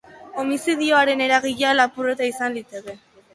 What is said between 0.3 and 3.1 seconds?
Homizidioaren eragilea lapurreta izan liteke.